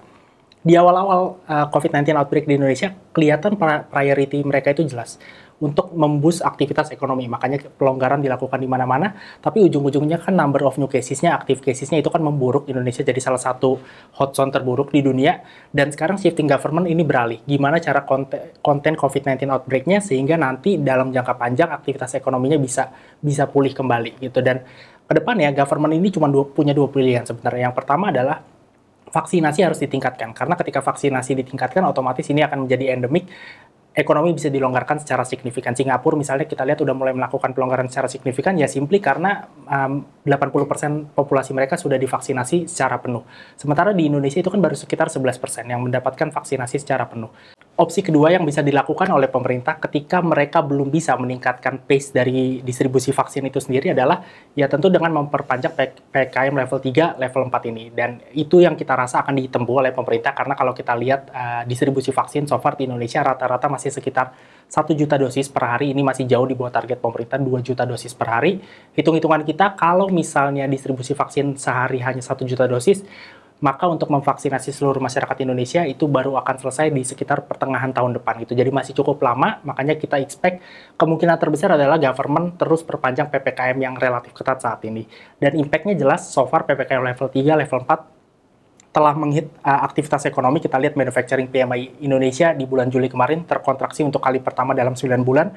di 0.65 0.73
awal-awal 0.81 1.45
uh, 1.45 1.67
COVID-19 1.69 2.17
outbreak 2.17 2.49
di 2.49 2.57
Indonesia, 2.57 2.97
kelihatan 3.13 3.61
priority 3.93 4.41
mereka 4.41 4.73
itu 4.73 4.89
jelas 4.89 5.21
untuk 5.61 5.93
membus 5.95 6.41
aktivitas 6.43 6.91
ekonomi. 6.91 7.29
Makanya 7.31 7.63
pelonggaran 7.77 8.19
dilakukan 8.25 8.59
di 8.59 8.67
mana-mana, 8.67 9.13
tapi 9.39 9.63
ujung-ujungnya 9.69 10.19
kan 10.19 10.35
number 10.35 10.65
of 10.67 10.81
new 10.81 10.91
casesnya, 10.91 11.37
active 11.37 11.61
casesnya 11.63 12.01
itu 12.01 12.09
kan 12.09 12.25
memburuk. 12.25 12.67
Indonesia 12.67 13.05
jadi 13.05 13.21
salah 13.21 13.39
satu 13.39 13.79
hotspot 14.19 14.51
terburuk 14.51 14.89
di 14.91 15.05
dunia. 15.05 15.45
Dan 15.69 15.93
sekarang 15.93 16.17
shifting 16.17 16.49
government 16.49 16.91
ini 16.91 17.05
beralih. 17.07 17.45
Gimana 17.45 17.79
cara 17.79 18.03
konten, 18.03 18.57
konten 18.65 18.97
COVID-19 18.99 19.53
outbreaknya 19.53 20.01
sehingga 20.03 20.35
nanti 20.41 20.81
dalam 20.81 21.13
jangka 21.13 21.35
panjang 21.39 21.71
aktivitas 21.71 22.17
ekonominya 22.19 22.59
bisa 22.59 22.91
bisa 23.21 23.47
pulih 23.47 23.77
kembali 23.77 24.17
gitu. 24.21 24.41
Dan 24.41 24.65
ke 25.05 25.13
depan 25.13 25.37
ya 25.37 25.53
government 25.53 25.93
ini 26.01 26.09
cuma 26.09 26.27
dua, 26.33 26.49
punya 26.49 26.73
dua 26.73 26.89
pilihan 26.89 27.23
sebenarnya. 27.23 27.71
Yang 27.71 27.77
pertama 27.77 28.09
adalah 28.09 28.54
vaksinasi 29.15 29.63
harus 29.63 29.79
ditingkatkan 29.79 30.35
karena 30.35 30.59
ketika 30.59 30.83
vaksinasi 30.83 31.39
ditingkatkan 31.39 31.87
otomatis 31.87 32.27
ini 32.35 32.43
akan 32.43 32.67
menjadi 32.67 32.99
endemik 32.99 33.31
ekonomi 33.95 34.35
bisa 34.35 34.51
dilonggarkan 34.51 34.99
secara 34.99 35.23
signifikan. 35.23 35.71
Singapura 35.73 36.19
misalnya 36.19 36.51
kita 36.51 36.67
lihat 36.67 36.83
udah 36.83 36.95
mulai 36.99 37.15
melakukan 37.15 37.55
pelonggaran 37.55 37.87
secara 37.87 38.11
signifikan 38.11 38.59
ya 38.59 38.67
simply 38.67 38.99
karena 38.99 39.47
um, 39.71 40.03
80% 40.27 41.15
populasi 41.15 41.55
mereka 41.55 41.79
sudah 41.79 41.95
divaksinasi 41.95 42.67
secara 42.67 42.99
penuh. 42.99 43.23
Sementara 43.55 43.95
di 43.95 44.11
Indonesia 44.11 44.43
itu 44.43 44.51
kan 44.51 44.59
baru 44.59 44.75
sekitar 44.75 45.07
11% 45.07 45.71
yang 45.71 45.79
mendapatkan 45.79 46.35
vaksinasi 46.35 46.83
secara 46.83 47.07
penuh. 47.07 47.31
Opsi 47.75 48.07
kedua 48.07 48.31
yang 48.31 48.47
bisa 48.47 48.63
dilakukan 48.63 49.11
oleh 49.11 49.27
pemerintah 49.27 49.75
ketika 49.83 50.23
mereka 50.23 50.63
belum 50.63 50.95
bisa 50.95 51.19
meningkatkan 51.19 51.83
pace 51.83 52.15
dari 52.15 52.63
distribusi 52.63 53.11
vaksin 53.11 53.51
itu 53.51 53.59
sendiri 53.59 53.91
adalah 53.91 54.23
ya 54.55 54.71
tentu 54.71 54.87
dengan 54.87 55.11
memperpanjang 55.11 55.75
PKM 56.15 56.55
level 56.55 56.79
3, 56.79 57.19
level 57.19 57.43
4 57.51 57.71
ini. 57.75 57.91
Dan 57.91 58.23
itu 58.31 58.63
yang 58.63 58.79
kita 58.79 58.95
rasa 58.95 59.27
akan 59.27 59.43
ditempuh 59.43 59.83
oleh 59.83 59.91
pemerintah 59.91 60.31
karena 60.39 60.55
kalau 60.55 60.71
kita 60.71 60.95
lihat 60.95 61.35
uh, 61.35 61.63
distribusi 61.67 62.15
vaksin 62.15 62.47
so 62.47 62.63
far 62.63 62.79
di 62.79 62.87
Indonesia 62.87 63.27
rata-rata 63.27 63.67
masih 63.67 63.91
sekitar 63.91 64.31
1 64.71 64.95
juta 64.95 65.19
dosis 65.19 65.51
per 65.51 65.67
hari. 65.67 65.91
Ini 65.91 66.07
masih 66.07 66.31
jauh 66.31 66.47
di 66.47 66.55
bawah 66.55 66.71
target 66.71 67.03
pemerintah 67.03 67.43
2 67.43 67.59
juta 67.59 67.83
dosis 67.83 68.15
per 68.15 68.39
hari. 68.39 68.63
Hitung-hitungan 68.95 69.43
kita 69.43 69.75
kalau 69.75 70.07
misalnya 70.15 70.71
distribusi 70.71 71.11
vaksin 71.11 71.59
sehari 71.59 71.99
hanya 72.07 72.23
1 72.23 72.39
juta 72.47 72.71
dosis, 72.71 73.03
maka 73.65 73.89
untuk 73.89 74.13
memvaksinasi 74.13 74.77
seluruh 74.77 75.01
masyarakat 75.01 75.41
Indonesia 75.41 75.89
itu 75.89 76.05
baru 76.05 76.37
akan 76.37 76.61
selesai 76.61 76.93
di 76.93 77.01
sekitar 77.01 77.49
pertengahan 77.49 77.97
tahun 77.97 78.21
depan 78.21 78.45
gitu. 78.45 78.53
Jadi 78.53 78.69
masih 78.69 78.93
cukup 78.93 79.25
lama, 79.25 79.65
makanya 79.65 79.97
kita 79.97 80.21
expect 80.21 80.61
kemungkinan 81.01 81.41
terbesar 81.41 81.73
adalah 81.73 81.97
government 81.97 82.61
terus 82.61 82.85
perpanjang 82.85 83.33
PPKM 83.33 83.81
yang 83.81 83.97
relatif 83.97 84.37
ketat 84.37 84.61
saat 84.61 84.85
ini. 84.85 85.09
Dan 85.41 85.57
impactnya 85.57 85.97
jelas, 85.97 86.29
so 86.29 86.45
far 86.45 86.69
PPKM 86.69 87.01
level 87.01 87.33
3, 87.33 87.57
level 87.65 87.81
4 87.89 88.93
telah 88.93 89.17
menghit 89.17 89.49
uh, 89.65 89.81
aktivitas 89.81 90.29
ekonomi. 90.29 90.61
Kita 90.61 90.77
lihat 90.77 91.01
manufacturing 91.01 91.49
PMI 91.49 92.05
Indonesia 92.05 92.53
di 92.53 92.69
bulan 92.69 92.93
Juli 92.93 93.09
kemarin 93.09 93.49
terkontraksi 93.49 94.05
untuk 94.05 94.21
kali 94.21 94.45
pertama 94.45 94.77
dalam 94.77 94.93
9 94.93 95.25
bulan 95.25 95.57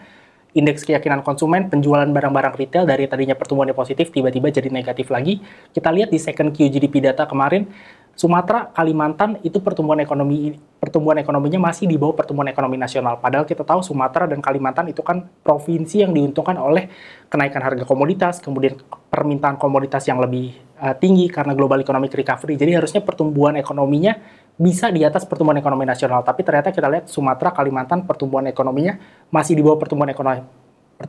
indeks 0.58 0.82
keyakinan 0.88 1.22
konsumen, 1.22 1.70
penjualan 1.70 2.10
barang-barang 2.10 2.58
retail 2.58 2.90
dari 2.90 3.06
tadinya 3.06 3.38
pertumbuhannya 3.38 3.78
positif 3.78 4.10
tiba-tiba 4.10 4.50
jadi 4.50 4.74
negatif 4.74 5.14
lagi. 5.14 5.38
Kita 5.70 5.94
lihat 5.94 6.10
di 6.10 6.18
second 6.18 6.50
Q 6.50 6.74
GDP 6.74 7.04
data 7.04 7.30
kemarin 7.30 7.70
Sumatera, 8.18 8.74
Kalimantan 8.74 9.38
itu 9.46 9.62
pertumbuhan 9.62 10.02
ekonomi 10.02 10.58
pertumbuhan 10.82 11.22
ekonominya 11.22 11.70
masih 11.70 11.86
di 11.86 12.02
bawah 12.02 12.18
pertumbuhan 12.18 12.50
ekonomi 12.50 12.74
nasional. 12.74 13.22
Padahal 13.22 13.46
kita 13.46 13.62
tahu 13.62 13.86
Sumatera 13.86 14.26
dan 14.26 14.42
Kalimantan 14.42 14.90
itu 14.90 15.06
kan 15.06 15.22
provinsi 15.46 16.02
yang 16.02 16.18
diuntungkan 16.18 16.58
oleh 16.58 16.90
kenaikan 17.30 17.62
harga 17.62 17.86
komoditas, 17.86 18.42
kemudian 18.42 18.82
permintaan 19.14 19.62
komoditas 19.62 20.10
yang 20.10 20.18
lebih 20.18 20.58
uh, 20.82 20.98
tinggi 20.98 21.30
karena 21.30 21.54
global 21.54 21.78
economic 21.78 22.10
recovery. 22.18 22.58
Jadi 22.58 22.74
harusnya 22.74 23.06
pertumbuhan 23.06 23.54
ekonominya 23.54 24.18
bisa 24.58 24.90
di 24.90 25.06
atas 25.06 25.30
pertumbuhan 25.30 25.62
ekonomi 25.62 25.86
nasional. 25.86 26.26
Tapi 26.26 26.42
ternyata 26.42 26.74
kita 26.74 26.90
lihat 26.90 27.06
Sumatera, 27.06 27.54
Kalimantan 27.54 28.10
pertumbuhan 28.10 28.50
ekonominya 28.50 28.98
masih 29.30 29.54
di 29.54 29.62
bawah 29.62 29.78
pertumbuhan 29.78 30.10
ekonomi 30.10 30.42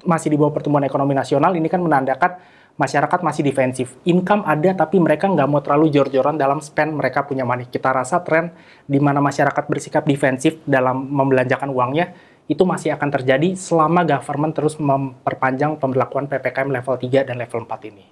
masih 0.04 0.28
di 0.28 0.36
bawah 0.36 0.52
pertumbuhan 0.52 0.84
ekonomi 0.84 1.16
nasional. 1.16 1.56
Ini 1.56 1.64
kan 1.72 1.80
menandakan 1.80 2.36
masyarakat 2.78 3.20
masih 3.20 3.42
defensif. 3.42 3.98
Income 4.06 4.46
ada 4.46 4.86
tapi 4.86 5.02
mereka 5.02 5.26
nggak 5.26 5.48
mau 5.50 5.60
terlalu 5.60 5.90
jor-joran 5.90 6.38
dalam 6.38 6.62
spend 6.62 6.94
mereka 6.94 7.26
punya 7.26 7.42
money. 7.42 7.66
Kita 7.66 7.90
rasa 7.90 8.22
tren 8.22 8.54
di 8.86 9.02
mana 9.02 9.18
masyarakat 9.18 9.66
bersikap 9.66 10.06
defensif 10.06 10.62
dalam 10.64 11.10
membelanjakan 11.10 11.74
uangnya 11.74 12.14
itu 12.48 12.64
masih 12.64 12.96
akan 12.96 13.12
terjadi 13.12 13.52
selama 13.58 14.08
government 14.08 14.56
terus 14.56 14.80
memperpanjang 14.80 15.76
pemberlakuan 15.76 16.30
PPKM 16.30 16.72
level 16.72 16.96
3 16.96 17.28
dan 17.28 17.36
level 17.36 17.68
4 17.68 17.90
ini. 17.92 18.04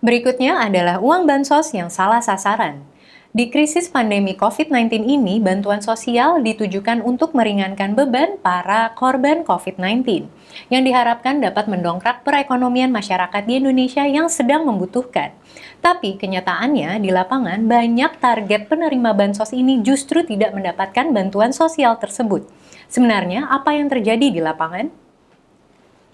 Berikutnya 0.00 0.64
adalah 0.64 1.02
uang 1.02 1.28
bansos 1.28 1.74
yang 1.76 1.92
salah 1.92 2.24
sasaran. 2.24 2.80
Di 3.36 3.52
krisis 3.52 3.92
pandemi 3.92 4.32
COVID-19 4.32 5.04
ini, 5.04 5.44
bantuan 5.44 5.84
sosial 5.84 6.40
ditujukan 6.40 7.04
untuk 7.04 7.36
meringankan 7.36 7.92
beban 7.92 8.40
para 8.40 8.96
korban 8.96 9.44
COVID-19, 9.44 10.24
yang 10.72 10.80
diharapkan 10.88 11.44
dapat 11.44 11.68
mendongkrak 11.68 12.24
perekonomian 12.24 12.88
masyarakat 12.88 13.44
di 13.44 13.60
Indonesia 13.60 14.08
yang 14.08 14.32
sedang 14.32 14.64
membutuhkan. 14.64 15.36
Tapi 15.84 16.16
kenyataannya 16.16 16.96
di 16.96 17.12
lapangan 17.12 17.68
banyak 17.68 18.16
target 18.24 18.72
penerima 18.72 19.12
bansos 19.12 19.52
ini 19.52 19.84
justru 19.84 20.24
tidak 20.24 20.56
mendapatkan 20.56 21.12
bantuan 21.12 21.52
sosial 21.52 22.00
tersebut. 22.00 22.48
Sebenarnya 22.88 23.52
apa 23.52 23.76
yang 23.76 23.92
terjadi 23.92 24.32
di 24.32 24.40
lapangan? 24.40 24.88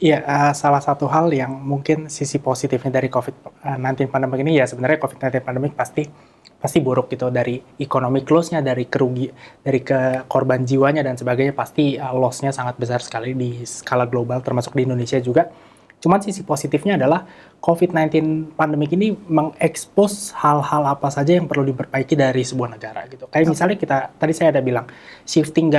Iya, 0.03 0.27
uh, 0.27 0.51
salah 0.59 0.83
satu 0.83 1.07
hal 1.07 1.31
yang 1.31 1.55
mungkin 1.55 2.11
sisi 2.11 2.43
positifnya 2.43 2.99
dari 2.99 3.07
COVID-19 3.07 4.11
pandemi 4.11 4.43
ini 4.43 4.59
ya 4.59 4.67
sebenarnya 4.67 4.99
COVID-19 4.99 5.39
pandemi 5.47 5.71
pasti 5.71 6.32
pasti 6.63 6.79
buruk 6.79 7.11
gitu 7.11 7.27
dari 7.35 7.59
ekonomi 7.59 8.23
close-nya, 8.23 8.63
dari 8.63 8.87
kerugi, 8.87 9.27
dari 9.67 9.83
ke 9.83 10.31
korban 10.31 10.63
jiwanya 10.63 11.03
dan 11.03 11.19
sebagainya 11.19 11.59
pasti 11.59 11.99
uh, 11.99 12.15
loss-nya 12.15 12.55
sangat 12.55 12.79
besar 12.79 13.03
sekali 13.03 13.35
di 13.35 13.67
skala 13.67 14.07
global 14.07 14.39
termasuk 14.47 14.79
di 14.79 14.87
Indonesia 14.87 15.19
juga. 15.19 15.51
Cuman 16.03 16.19
sisi 16.19 16.43
positifnya 16.43 16.99
adalah 16.99 17.23
COVID-19 17.63 18.59
pandemik 18.59 18.91
ini 18.99 19.15
mengekspos 19.15 20.35
hal-hal 20.35 20.83
apa 20.83 21.07
saja 21.15 21.39
yang 21.39 21.47
perlu 21.47 21.63
diperbaiki 21.71 22.19
dari 22.19 22.43
sebuah 22.43 22.75
negara 22.75 23.07
gitu. 23.07 23.31
Kayak 23.31 23.55
misalnya 23.55 23.77
kita 23.79 23.97
tadi 24.19 24.35
saya 24.35 24.51
ada 24.51 24.59
bilang 24.59 24.91
shifting 25.23 25.71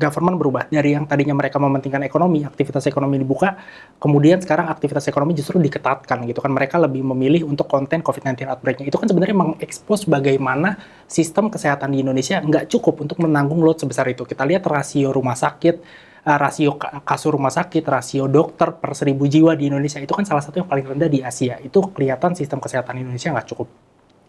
government 0.00 0.40
berubah 0.40 0.64
dari 0.72 0.96
yang 0.96 1.04
tadinya 1.04 1.36
mereka 1.36 1.60
mementingkan 1.60 2.00
ekonomi, 2.08 2.40
aktivitas 2.48 2.88
ekonomi 2.88 3.20
dibuka, 3.20 3.60
kemudian 4.00 4.40
sekarang 4.40 4.72
aktivitas 4.72 5.04
ekonomi 5.12 5.36
justru 5.36 5.60
diketatkan 5.60 6.24
gitu 6.24 6.40
kan. 6.40 6.56
Mereka 6.56 6.80
lebih 6.80 7.04
memilih 7.04 7.44
untuk 7.44 7.68
konten 7.68 8.00
COVID-19 8.00 8.48
outbreak-nya. 8.48 8.88
Itu 8.88 8.96
kan 8.96 9.12
sebenarnya 9.12 9.36
mengekspos 9.36 10.08
bagaimana 10.08 10.80
sistem 11.04 11.52
kesehatan 11.52 11.92
di 11.92 12.00
Indonesia 12.00 12.40
nggak 12.40 12.72
cukup 12.72 13.04
untuk 13.04 13.20
menanggung 13.20 13.60
load 13.60 13.76
sebesar 13.76 14.08
itu. 14.08 14.24
Kita 14.24 14.48
lihat 14.48 14.64
rasio 14.64 15.12
rumah 15.12 15.36
sakit 15.36 16.08
uh, 16.26 16.38
rasio 16.38 16.74
kasur 17.06 17.38
rumah 17.38 17.54
sakit, 17.54 17.86
rasio 17.86 18.26
dokter 18.26 18.74
per 18.74 18.92
seribu 18.98 19.30
jiwa 19.30 19.54
di 19.54 19.70
Indonesia 19.70 20.02
itu 20.02 20.10
kan 20.10 20.26
salah 20.26 20.42
satu 20.42 20.60
yang 20.60 20.68
paling 20.68 20.84
rendah 20.84 21.08
di 21.08 21.22
Asia. 21.22 21.62
Itu 21.62 21.94
kelihatan 21.94 22.34
sistem 22.34 22.58
kesehatan 22.58 22.98
Indonesia 22.98 23.30
nggak 23.30 23.48
cukup. 23.54 23.70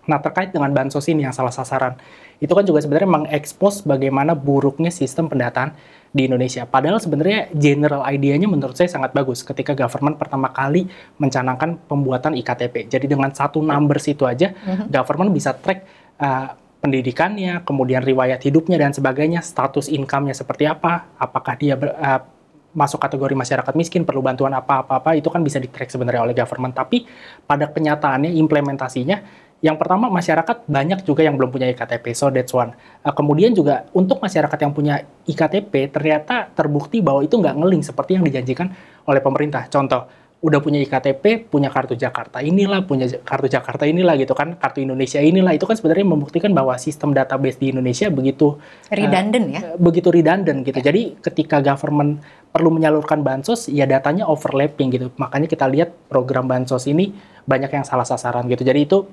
Nah 0.08 0.24
terkait 0.24 0.56
dengan 0.56 0.72
bansos 0.72 1.04
ini 1.12 1.28
yang 1.28 1.36
salah 1.36 1.52
sasaran, 1.52 2.00
itu 2.40 2.54
kan 2.56 2.64
juga 2.64 2.80
sebenarnya 2.80 3.12
mengekspos 3.12 3.84
bagaimana 3.84 4.40
buruknya 4.40 4.88
sistem 4.88 5.28
pendataan 5.28 5.76
di 6.16 6.32
Indonesia. 6.32 6.64
Padahal 6.64 7.04
sebenarnya 7.04 7.52
general 7.52 8.08
idenya 8.08 8.48
menurut 8.48 8.80
saya 8.80 8.88
sangat 8.88 9.12
bagus 9.12 9.44
ketika 9.44 9.76
government 9.76 10.16
pertama 10.16 10.48
kali 10.56 10.88
mencanangkan 11.20 11.76
pembuatan 11.92 12.40
IKTP. 12.40 12.88
Jadi 12.88 13.06
dengan 13.12 13.36
satu 13.36 13.60
numbers 13.60 14.08
itu 14.08 14.24
aja, 14.24 14.56
mm 14.56 14.56
-hmm. 14.56 14.88
government 14.88 15.36
bisa 15.36 15.52
track 15.52 15.84
uh, 16.24 16.56
pendidikannya, 16.88 17.68
kemudian 17.68 18.00
riwayat 18.00 18.40
hidupnya 18.48 18.80
dan 18.80 18.96
sebagainya, 18.96 19.44
status 19.44 19.92
income-nya 19.92 20.32
seperti 20.32 20.64
apa, 20.64 21.12
apakah 21.20 21.60
dia 21.60 21.76
ber, 21.76 21.92
uh, 21.92 22.24
masuk 22.72 23.04
kategori 23.04 23.36
masyarakat 23.36 23.74
miskin, 23.76 24.08
perlu 24.08 24.24
bantuan 24.24 24.56
apa-apa, 24.56 25.20
itu 25.20 25.28
kan 25.28 25.44
bisa 25.44 25.60
di-track 25.60 25.92
sebenarnya 25.92 26.24
oleh 26.24 26.32
government. 26.32 26.72
Tapi 26.72 27.04
pada 27.44 27.68
kenyataannya, 27.68 28.32
implementasinya, 28.40 29.44
yang 29.60 29.76
pertama 29.76 30.08
masyarakat 30.08 30.70
banyak 30.70 31.04
juga 31.04 31.28
yang 31.28 31.36
belum 31.36 31.52
punya 31.52 31.68
IKTP, 31.76 32.16
so 32.16 32.32
that's 32.32 32.56
one. 32.56 32.72
Uh, 33.04 33.12
kemudian 33.12 33.52
juga 33.52 33.84
untuk 33.92 34.24
masyarakat 34.24 34.58
yang 34.64 34.72
punya 34.72 35.04
IKTP, 35.28 35.92
ternyata 35.92 36.48
terbukti 36.56 37.04
bahwa 37.04 37.20
itu 37.20 37.36
nggak 37.36 37.58
ngeling 37.60 37.84
seperti 37.84 38.16
yang 38.16 38.24
dijanjikan 38.24 38.72
oleh 39.04 39.20
pemerintah. 39.20 39.68
Contoh, 39.68 40.08
udah 40.38 40.62
punya 40.62 40.78
IKTP, 40.86 41.50
punya 41.50 41.74
kartu 41.74 41.98
Jakarta 41.98 42.46
inilah, 42.46 42.86
punya 42.86 43.10
kartu 43.26 43.50
Jakarta 43.50 43.90
inilah 43.90 44.14
gitu 44.22 44.38
kan, 44.38 44.54
kartu 44.54 44.86
Indonesia 44.86 45.18
inilah 45.18 45.58
itu 45.58 45.66
kan 45.66 45.74
sebenarnya 45.74 46.06
membuktikan 46.06 46.54
bahwa 46.54 46.78
sistem 46.78 47.10
database 47.10 47.58
di 47.58 47.74
Indonesia 47.74 48.06
begitu 48.14 48.54
redundant 48.94 49.46
uh, 49.50 49.54
ya. 49.58 49.62
Begitu 49.82 50.14
redundant 50.14 50.62
gitu. 50.62 50.78
Ya. 50.78 50.94
Jadi 50.94 51.18
ketika 51.26 51.58
government 51.66 52.22
perlu 52.54 52.70
menyalurkan 52.70 53.26
bansos 53.26 53.66
ya 53.66 53.90
datanya 53.90 54.30
overlapping 54.30 54.94
gitu. 54.94 55.10
Makanya 55.18 55.50
kita 55.50 55.66
lihat 55.66 55.90
program 56.06 56.46
bansos 56.46 56.86
ini 56.86 57.18
banyak 57.50 57.74
yang 57.74 57.86
salah 57.86 58.06
sasaran 58.06 58.46
gitu. 58.46 58.62
Jadi 58.62 58.86
itu 58.86 59.10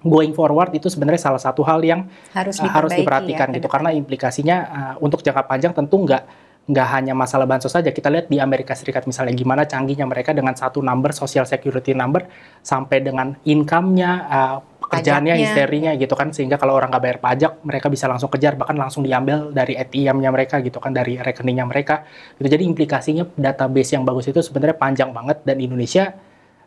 going 0.00 0.32
forward 0.32 0.72
itu 0.72 0.88
sebenarnya 0.88 1.20
salah 1.20 1.38
satu 1.38 1.62
hal 1.62 1.84
yang 1.84 2.08
harus, 2.32 2.58
uh, 2.58 2.66
harus 2.66 2.96
diperhatikan 2.96 3.52
ya, 3.52 3.56
gitu 3.60 3.68
karena 3.68 3.94
implikasinya 3.94 4.56
uh, 4.66 4.94
untuk 5.04 5.22
jangka 5.22 5.46
panjang 5.46 5.72
tentu 5.76 6.00
nggak 6.00 6.41
nggak 6.62 6.88
hanya 6.94 7.14
masalah 7.18 7.42
bansos 7.42 7.74
saja. 7.74 7.90
Kita 7.90 8.06
lihat 8.06 8.30
di 8.30 8.38
Amerika 8.38 8.78
Serikat 8.78 9.02
misalnya 9.10 9.34
gimana 9.34 9.66
canggihnya 9.66 10.06
mereka 10.06 10.30
dengan 10.30 10.54
satu 10.54 10.78
number 10.78 11.10
social 11.10 11.42
security 11.42 11.90
number 11.90 12.30
sampai 12.62 13.02
dengan 13.02 13.34
income-nya, 13.42 14.10
uh, 14.30 14.56
pekerjaannya, 14.78 15.34
histerinya 15.42 15.90
gitu 15.98 16.14
kan 16.14 16.30
sehingga 16.30 16.62
kalau 16.62 16.78
orang 16.78 16.94
nggak 16.94 17.02
bayar 17.02 17.18
pajak 17.18 17.52
mereka 17.66 17.90
bisa 17.90 18.06
langsung 18.06 18.30
kejar 18.30 18.54
bahkan 18.54 18.78
langsung 18.78 19.02
diambil 19.02 19.50
dari 19.50 19.74
ATM-nya 19.74 20.30
mereka 20.30 20.62
gitu 20.62 20.78
kan 20.78 20.94
dari 20.94 21.18
rekeningnya 21.18 21.66
mereka. 21.66 22.06
Gitu. 22.38 22.46
Jadi 22.46 22.62
implikasinya 22.62 23.26
database 23.34 23.98
yang 23.98 24.06
bagus 24.06 24.30
itu 24.30 24.38
sebenarnya 24.38 24.78
panjang 24.78 25.10
banget 25.10 25.42
dan 25.42 25.58
Indonesia 25.58 26.14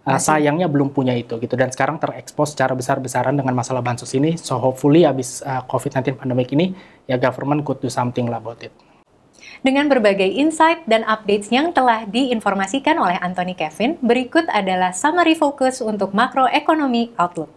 uh, 0.04 0.20
sayangnya 0.20 0.68
belum 0.68 0.92
punya 0.92 1.16
itu 1.16 1.40
gitu 1.40 1.56
dan 1.56 1.72
sekarang 1.72 2.04
terekspos 2.04 2.52
secara 2.52 2.76
besar-besaran 2.76 3.32
dengan 3.32 3.56
masalah 3.56 3.80
bansos 3.80 4.12
ini. 4.12 4.36
So 4.36 4.60
hopefully 4.60 5.08
abis 5.08 5.40
uh, 5.48 5.64
COVID-19 5.72 6.20
pandemic 6.20 6.52
ini 6.52 6.76
ya 7.08 7.16
government 7.16 7.64
could 7.64 7.80
do 7.80 7.88
something 7.88 8.28
about 8.28 8.60
it 8.60 8.76
dengan 9.66 9.90
berbagai 9.90 10.30
insight 10.30 10.86
dan 10.86 11.02
updates 11.10 11.50
yang 11.50 11.74
telah 11.74 12.06
diinformasikan 12.06 13.02
oleh 13.02 13.18
Anthony 13.18 13.58
Kevin, 13.58 13.98
berikut 13.98 14.46
adalah 14.54 14.94
summary 14.94 15.34
fokus 15.34 15.82
untuk 15.82 16.14
makroekonomi 16.14 17.18
outlook. 17.18 17.50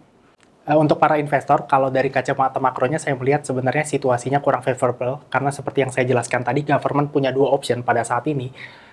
Uh, 0.65 0.73
untuk 0.81 0.97
para 0.97 1.21
investor, 1.21 1.69
kalau 1.69 1.93
dari 1.93 2.09
kacamata 2.09 2.57
makronya 2.57 2.97
saya 2.97 3.13
melihat 3.13 3.45
sebenarnya 3.45 3.85
situasinya 3.85 4.41
kurang 4.41 4.65
favorable 4.65 5.21
karena 5.29 5.53
seperti 5.53 5.85
yang 5.85 5.93
saya 5.93 6.09
jelaskan 6.09 6.41
tadi, 6.41 6.65
government 6.65 7.13
punya 7.13 7.29
dua 7.29 7.53
option 7.53 7.85
pada 7.85 8.01
saat 8.01 8.25
ini 8.25 8.49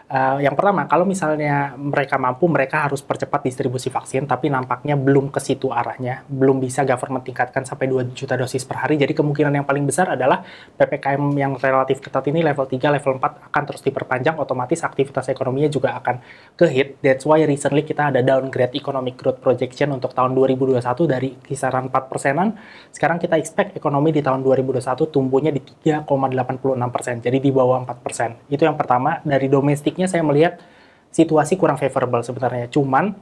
Uh, 0.07 0.39
yang 0.39 0.55
pertama, 0.55 0.87
kalau 0.87 1.03
misalnya 1.03 1.75
mereka 1.75 2.15
mampu, 2.15 2.47
mereka 2.47 2.87
harus 2.87 3.03
percepat 3.03 3.43
distribusi 3.43 3.91
vaksin, 3.91 4.23
tapi 4.31 4.47
nampaknya 4.47 4.95
belum 4.95 5.35
ke 5.35 5.43
situ 5.43 5.75
arahnya, 5.75 6.23
belum 6.31 6.63
bisa 6.63 6.87
government 6.87 7.27
tingkatkan 7.27 7.67
sampai 7.67 7.91
2 7.91 8.15
juta 8.15 8.39
dosis 8.39 8.63
per 8.63 8.87
hari. 8.87 9.03
Jadi 9.03 9.19
kemungkinan 9.19 9.51
yang 9.59 9.67
paling 9.67 9.83
besar 9.83 10.15
adalah 10.15 10.47
PPKM 10.79 11.27
yang 11.35 11.59
relatif 11.59 11.99
ketat 11.99 12.23
ini 12.31 12.39
level 12.47 12.71
3, 12.71 12.87
level 12.87 13.19
4 13.19 13.51
akan 13.51 13.63
terus 13.67 13.83
diperpanjang, 13.83 14.39
otomatis 14.39 14.79
aktivitas 14.87 15.27
ekonominya 15.27 15.67
juga 15.75 15.99
akan 15.99 16.23
ke 16.55 16.67
hit. 16.71 16.89
That's 17.03 17.27
why 17.27 17.43
recently 17.43 17.83
kita 17.83 18.15
ada 18.15 18.23
downgrade 18.23 18.79
economic 18.79 19.19
growth 19.19 19.43
projection 19.43 19.91
untuk 19.91 20.15
tahun 20.15 20.39
2021 20.39 20.87
dari 21.11 21.35
kisaran 21.43 21.91
4 21.91 22.07
persenan. 22.07 22.55
Sekarang 22.95 23.19
kita 23.19 23.35
expect 23.43 23.75
ekonomi 23.75 24.15
di 24.15 24.23
tahun 24.23 24.47
2021 24.47 24.87
tumbuhnya 25.11 25.51
di 25.51 25.59
3,86 25.83 26.95
persen, 26.95 27.19
jadi 27.19 27.39
di 27.43 27.51
bawah 27.51 27.83
4 27.83 28.07
persen. 28.07 28.39
Itu 28.47 28.63
yang 28.63 28.79
pertama, 28.79 29.19
dari 29.27 29.51
domestik 29.51 29.96
baliknya 29.97 30.13
saya 30.13 30.21
melihat 30.21 30.61
situasi 31.09 31.57
kurang 31.57 31.81
favorable 31.81 32.21
sebenarnya. 32.21 32.69
Cuman 32.69 33.17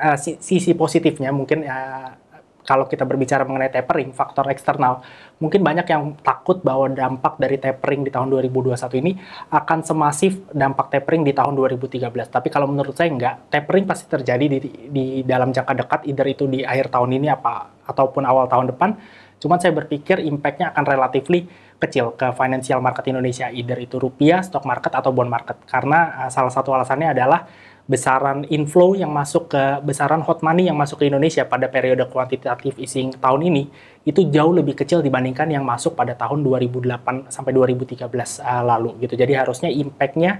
uh, 0.00 0.16
sisi 0.16 0.72
positifnya 0.72 1.28
mungkin 1.36 1.68
uh, 1.68 2.16
kalau 2.64 2.84
kita 2.84 3.04
berbicara 3.04 3.48
mengenai 3.48 3.72
tapering, 3.72 4.12
faktor 4.12 4.48
eksternal, 4.52 5.00
mungkin 5.40 5.64
banyak 5.64 5.88
yang 5.88 6.16
takut 6.20 6.60
bahwa 6.60 6.88
dampak 6.92 7.40
dari 7.40 7.56
tapering 7.56 8.04
di 8.04 8.12
tahun 8.12 8.28
2021 8.28 8.76
ini 9.00 9.16
akan 9.52 9.84
semasif 9.84 10.36
dampak 10.52 10.92
tapering 10.92 11.24
di 11.24 11.32
tahun 11.32 11.56
2013. 11.56 12.12
Tapi 12.28 12.48
kalau 12.52 12.68
menurut 12.68 12.92
saya 12.92 13.08
enggak, 13.08 13.48
tapering 13.52 13.88
pasti 13.88 14.08
terjadi 14.08 14.44
di, 14.48 14.58
di 14.88 15.04
dalam 15.24 15.52
jangka 15.52 15.74
dekat, 15.80 16.00
either 16.12 16.28
itu 16.28 16.44
di 16.44 16.60
akhir 16.64 16.92
tahun 16.92 17.20
ini 17.20 17.32
apa 17.32 17.72
ataupun 17.88 18.24
awal 18.24 18.48
tahun 18.48 18.72
depan. 18.76 18.96
Cuman 19.38 19.58
saya 19.62 19.70
berpikir 19.74 20.18
impact-nya 20.22 20.74
akan 20.74 20.84
relatively 20.84 21.46
kecil 21.78 22.14
ke 22.18 22.34
financial 22.34 22.82
market 22.82 23.06
Indonesia, 23.06 23.46
either 23.54 23.78
itu 23.78 23.96
rupiah, 24.02 24.42
stock 24.42 24.66
market, 24.66 24.90
atau 24.90 25.14
bond 25.14 25.30
market. 25.30 25.56
Karena 25.70 26.26
uh, 26.26 26.30
salah 26.30 26.50
satu 26.50 26.74
alasannya 26.74 27.14
adalah 27.14 27.46
besaran 27.88 28.44
inflow 28.52 28.92
yang 28.92 29.08
masuk 29.08 29.48
ke 29.48 29.80
besaran 29.80 30.20
hot 30.20 30.44
money 30.44 30.68
yang 30.68 30.76
masuk 30.76 31.00
ke 31.00 31.08
Indonesia 31.08 31.48
pada 31.48 31.72
periode 31.72 32.04
kuantitatif 32.12 32.76
easing 32.76 33.16
tahun 33.16 33.48
ini 33.48 33.64
itu 34.04 34.28
jauh 34.28 34.52
lebih 34.52 34.76
kecil 34.76 35.00
dibandingkan 35.00 35.48
yang 35.48 35.64
masuk 35.64 35.96
pada 35.96 36.12
tahun 36.12 36.44
2008 36.44 37.32
sampai 37.32 37.50
2013 37.56 38.04
uh, 38.04 38.62
lalu 38.68 38.92
gitu. 39.00 39.16
Jadi 39.16 39.32
harusnya 39.32 39.72
impact-nya 39.72 40.36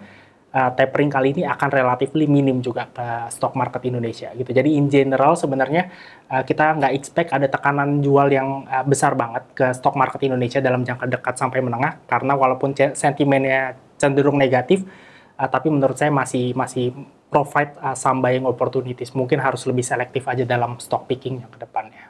uh, 0.53 0.71
tapering 0.73 1.13
kali 1.13 1.37
ini 1.37 1.43
akan 1.45 1.69
relatif 1.69 2.13
minim 2.17 2.61
juga 2.65 2.89
ke 2.89 3.33
stock 3.33 3.53
market 3.57 3.85
Indonesia 3.85 4.33
gitu. 4.33 4.49
Jadi 4.49 4.77
in 4.77 4.89
general 4.89 5.37
sebenarnya 5.37 5.93
uh, 6.33 6.43
kita 6.45 6.79
nggak 6.79 6.93
expect 6.97 7.31
ada 7.33 7.47
tekanan 7.49 8.01
jual 8.01 8.29
yang 8.33 8.65
uh, 8.69 8.85
besar 8.85 9.13
banget 9.19 9.45
ke 9.53 9.67
stock 9.77 9.97
market 9.97 10.25
Indonesia 10.25 10.61
dalam 10.63 10.85
jangka 10.85 11.09
dekat 11.09 11.35
sampai 11.37 11.61
menengah 11.61 12.01
karena 12.09 12.33
walaupun 12.37 12.73
sentimennya 12.95 13.77
cenderung 13.99 14.39
negatif, 14.39 14.87
uh, 15.37 15.49
tapi 15.51 15.69
menurut 15.69 15.99
saya 15.99 16.15
masih 16.15 16.55
masih 16.55 16.95
provide 17.29 17.77
uh, 17.85 17.93
some 17.93 18.25
buying 18.25 18.49
opportunities. 18.49 19.13
Mungkin 19.13 19.41
harus 19.43 19.69
lebih 19.69 19.85
selektif 19.85 20.25
aja 20.25 20.49
dalam 20.49 20.81
stock 20.81 21.05
picking 21.05 21.45
yang 21.45 21.51
ke 21.53 21.61
depannya. 21.61 22.09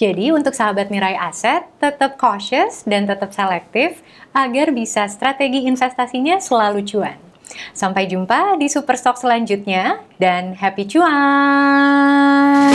Jadi 0.00 0.34
untuk 0.34 0.56
sahabat 0.56 0.90
Mirai 0.90 1.14
Aset, 1.14 1.68
tetap 1.78 2.18
cautious 2.18 2.82
dan 2.82 3.06
tetap 3.06 3.30
selektif 3.30 4.02
agar 4.34 4.74
bisa 4.74 5.06
strategi 5.06 5.68
investasinya 5.68 6.42
selalu 6.42 6.82
cuan. 6.82 7.31
Sampai 7.72 8.08
jumpa 8.08 8.56
di 8.56 8.68
Superstock 8.68 9.20
selanjutnya 9.20 10.00
dan 10.16 10.56
happy 10.56 10.84
cuan! 10.88 12.74